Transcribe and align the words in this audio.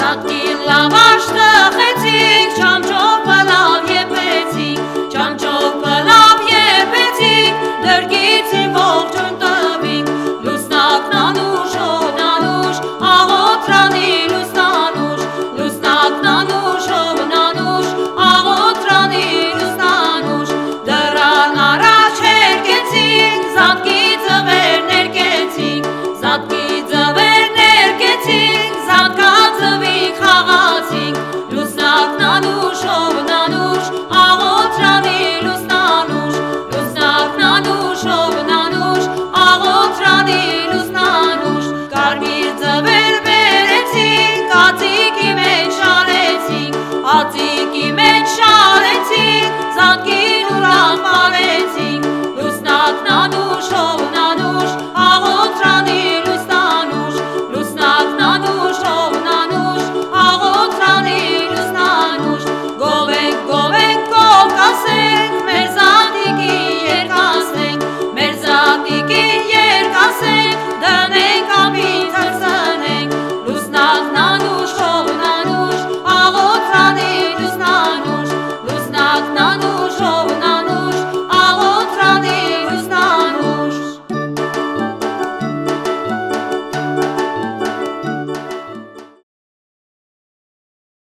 Սատկին 0.00 0.60
լավաշ 0.64 1.26
տխեցինք 1.36 2.60
չամչով 2.60 3.26
բլա 3.26 3.69
God's 43.92 44.82